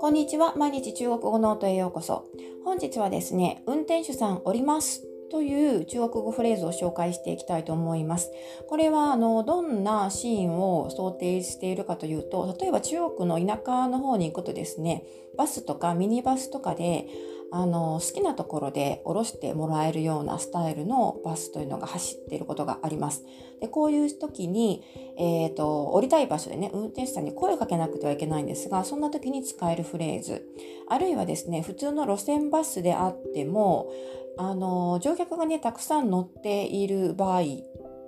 [0.00, 0.54] こんにちは。
[0.56, 2.28] 毎日中国語ノートへようこそ。
[2.64, 5.02] 本日はですね、運転手さんおります
[5.32, 8.30] という中国語フレーズを紹介していきたいと思います。
[8.68, 15.04] これはあのどんなシーンを想定しているかというと、例えば中国の田舎の方に行くとですね、
[15.36, 17.08] バスとかミニバスとかで
[17.56, 23.22] あの好きなところで降ろしてもらえるようなスタイルのバスというのが走っていることがあります。
[23.60, 24.82] でこういう時に、
[25.16, 30.44] えーと、降りたい場所でね運転手さんに声をかけなくてはいけないんですがそんな時に使えるフレーズ
[30.88, 33.88] あるいはですね普通の路線バスであっても
[34.36, 37.42] あの乗客がねたくさん乗っている場合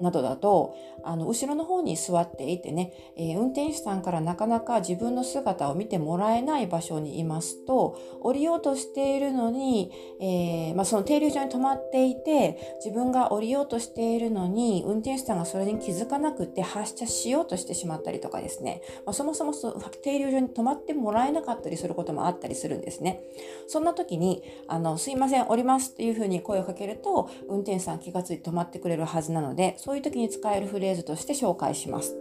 [0.01, 19.73] などだとあの後ろの方に座っていてね、えー、運転手さんからなかなか自分の姿を見てもらえない場所にいますと降りようとしているのに、えー、まあ、その停留所に止まっていて自分が降りようとしているのに運転手さんがそれに気づかなくて発車しようとしてしまったりとかですね、まあ、そもそもそ
[20.03, 23.23] 停留所に止まってもらえなかったりすることもあったりするんですね。
[23.69, 32.13] そんな時にあのすいません降りますっていうふうに声をかけると運転手さん気がついて止まってくれるはずなのでそういう時に使えるフレーズとして紹介します。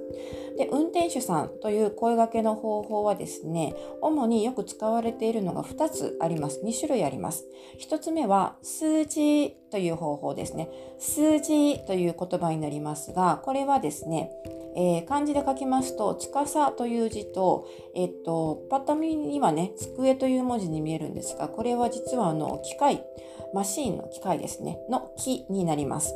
[0.55, 7.44] で運転手さんという声掛けの方法はですね主によく使われているのが2つあります2種類あります
[7.81, 14.31] 1つ目は数字という方法ですね数字という言葉になりますがこれはですね
[14.77, 23.05] えー、漢字で書きますと、司という字と、えっと、パッと見にはね、机という文字に見えるんですが、これは実はあの、機械、
[23.53, 26.13] マシーンの機械ですね、の木になります。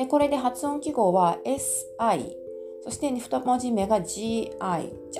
[0.00, 2.32] で、これで発音記号は SI、
[2.84, 4.50] そして2文字目が GI、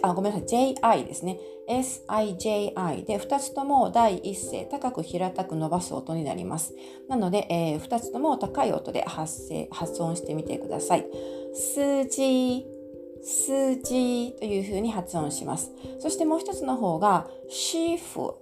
[0.00, 1.38] あ、ごめんなさい、JI ですね。
[1.68, 6.74] SIJI で2つとも第一声高く平たく伸ばす音になります。
[7.10, 11.06] なので、えー、2つとも高い音で発声発音してみてください。
[11.52, 12.64] 数字、
[13.22, 15.72] 数字というふうに発音します。
[15.98, 18.32] そしてもう一つの方がシーフ、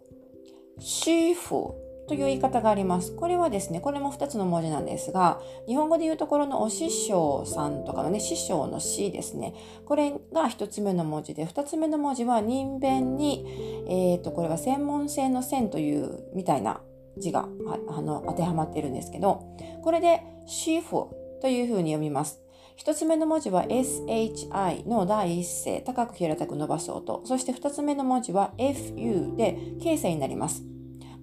[0.79, 3.15] シーフという言い方があります。
[3.15, 9.55] これはですね、これも2つの文字なんですが、日本語で言うところのお師匠さんとかのね、師匠の師ですね。
[9.85, 13.45] これが1つ目の文字で、2つ目の文字は人弁に、
[13.89, 16.81] えっ、ー、と、これは専門性の線というみたいな
[17.19, 17.47] 字が
[17.89, 21.07] あの当てはまっているんですけど、これでシーフ
[21.43, 22.41] というふうに読みます。
[22.79, 27.21] 1つ目の文字は SHI の第一声、高く平たく伸ばす音。
[27.25, 30.63] そして2つ目の文字は FU で形成になります。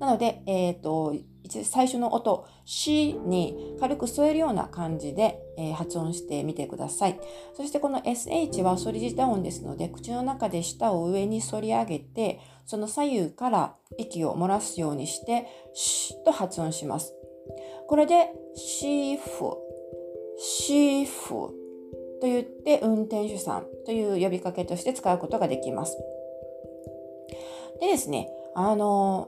[0.05, 1.15] なので、えっ、ー、と、
[1.63, 7.19] 最初の音、しに軽く添えるような感じで、えー、発音してみてください。
[7.55, 17.15] そしてこの SH は反り舌音ですので、口の中で舌を上に反り上げて、その左右から息を漏らすようにして、シと発音します。
[17.87, 19.57] これで、シーフ、
[20.37, 21.51] シーフ
[22.21, 25.97] と言って運転手さんという呼びかけとして使うことができます。
[27.79, 29.27] でですね、あの、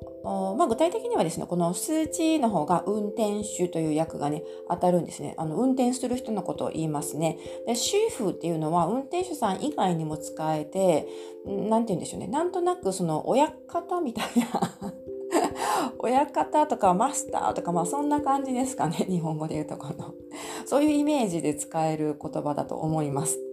[0.57, 5.35] まあ、具体的にはですね、この数値の方が運転手という役がね、当たるんですね。
[5.37, 7.37] あの、運転する人のことを言いますね。
[7.67, 11.09] で、シーフっていうのは運転手さん以外にも使えて、
[11.45, 12.27] なんて言うんでしょうね。
[12.27, 14.93] なんとなくその親方みたいな
[15.99, 19.05] 親方とかマスターとか、まあそんな感じですかね。
[19.09, 20.13] 日本語で言うとこの。
[20.65, 23.46] そういうイメージで使える言葉だと思います。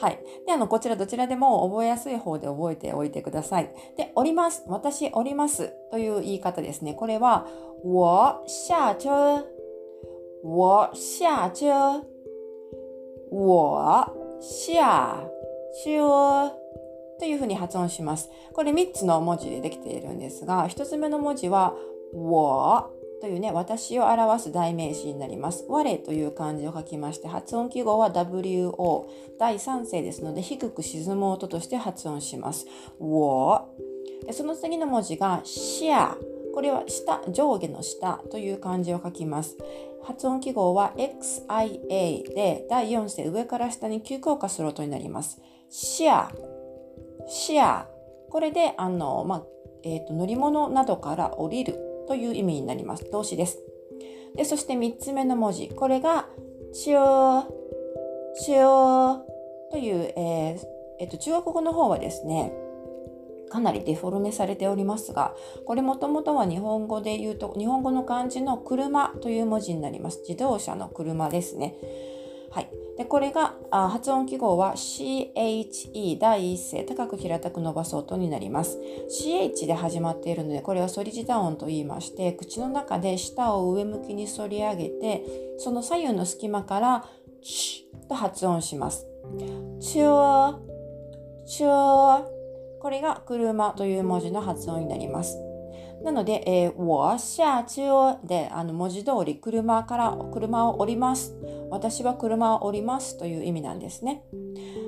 [0.00, 0.18] はい。
[0.46, 3.70] で、あの、こちらどちらでも覚えやすい方で覚えておいてください。
[3.98, 4.64] で、おります。
[4.66, 6.94] 私、おりますという言い方ですね。
[6.94, 7.46] これは、
[7.84, 9.44] 我下車。
[10.42, 12.02] 我下車。
[13.30, 15.28] 我下
[15.84, 16.52] 車。
[17.18, 18.30] というふうに発音します。
[18.54, 21.74] これ3つの文字でできているんですが、1つ目の文字は、
[22.14, 22.88] 我
[23.20, 25.66] というね、私を表す代名詞になります。
[25.68, 29.06] 我という漢字を書きまして、発音記号は WO。
[29.38, 32.66] 第3声ですので、低く沈む音として発音します。
[32.98, 33.66] 我。
[34.32, 36.16] その次の文字がシア。
[36.54, 39.56] これは下、上下の下という漢字を書きます。
[40.02, 45.40] 発音記号は XIA で、第4声上から下に急降下する音になります。
[45.68, 46.32] シア。
[47.28, 47.86] シア。
[48.30, 49.42] これで、あの、まあ、
[49.82, 53.08] えっ、ー、と、乗り物などから降りるという意味になります。
[53.12, 53.60] 動詞です。
[54.34, 55.68] でそして3つ目の文字。
[55.68, 56.26] これが、
[56.72, 57.44] チオ
[58.34, 59.24] チオ
[59.70, 60.60] という、えー
[60.98, 62.52] えっと、中国語の方はですね、
[63.48, 70.18] かなりデフォルメされておりますが、これもともとは日本語で言うと、日本語の漢字の車という文字になります。
[70.28, 71.76] 自動車の車ですね。
[72.50, 72.70] はい。
[72.98, 85.24] でこれがあ発音記号は CHE 第一声高く平たく伸ばす音になります CH で始まっているのでこれは反り舌音と言いまして口の中で舌を上向きに反り上げて
[85.56, 87.06] その左右の隙間から
[87.42, 89.06] チュと発音します。
[89.80, 90.58] チュー、
[91.46, 92.24] チュー。
[92.80, 95.36] これが車という文字の発音になります。
[96.02, 101.36] なので、えー、我下車であの文字通り車から車を降ります。
[101.70, 104.22] 私は車を降りますという意味なんですね。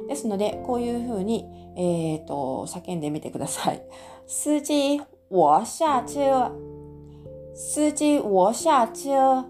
[0.09, 3.82] ですので、こういうふうに、えーと、叫んでみてください。
[4.26, 5.00] 司機、
[5.31, 6.50] 我下車。
[7.55, 9.44] 司機、我下車。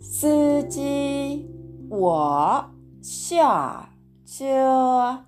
[0.00, 1.46] 司機、
[1.90, 2.70] 我
[3.02, 3.90] 下
[4.24, 5.26] 車。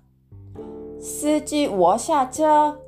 [0.99, 2.84] 司機、我下車。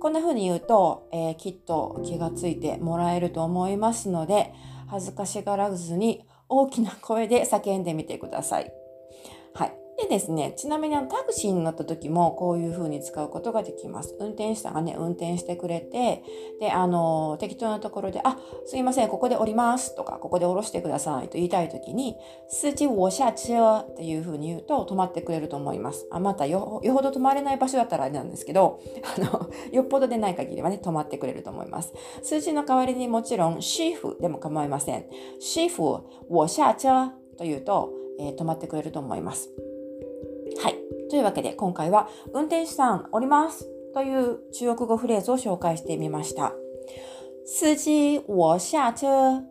[0.00, 4.52] こんな風に言うと、えー、きっと気がついてもらえると思いますので、
[4.88, 8.72] 恥ずかしがらずに大きな声で叫んでみてください。
[9.54, 9.85] はい。
[9.96, 14.14] でですね、ちなみにあのタクシーに乗った時もこういう風に使うことができます。
[14.20, 16.22] 運転手さんがね、運転してくれて、
[16.60, 22.16] で、あの、適当なところで、あ、すいません、ここで降りますとか、ここで降ろしてくださいと言いたい時に、
[22.48, 26.06] 司機我下車っていう風に言うと止まってくれると思います。
[26.10, 28.80] あ、またよ、よほど止まれない場所だったらあれなんですけど、
[29.16, 31.94] あの、よっぽどでない限りはね、止まってくれると思います。
[32.22, 35.06] 数字の代わりにもちろん、シーフでも構いません。
[35.40, 39.50] シーフ我下車というと、えー、止まってくれると思います。
[40.66, 40.78] はい。
[41.10, 46.54] というわけで今回は運転手さんおりますという中国語フレーズを紹介してみました。
[47.46, 49.42] 司機我下車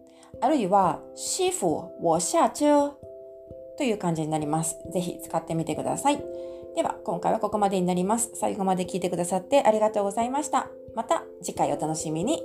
[0.41, 2.91] あるいは師傅我下車
[3.77, 4.77] という感じになります。
[4.91, 6.21] ぜひ使ってみてください。
[6.75, 8.31] では今回はここまでになります。
[8.33, 10.68] 最後まで聞いてくださってありがとうございました。
[10.97, 12.44] また次回お楽しみに。